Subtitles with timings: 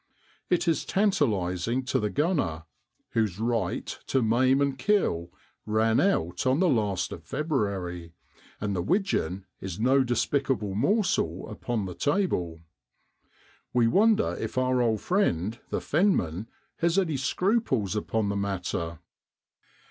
[0.49, 2.63] It is tantalising to the gunner,
[3.11, 5.29] whose right to maim and kill
[5.67, 8.15] ran out on the last of February;
[8.59, 12.61] and the widgeon is no despicable morsel upon the table.
[13.75, 16.47] We wonder if our old friend, the fenman,
[16.77, 18.97] has any scruples upon the matter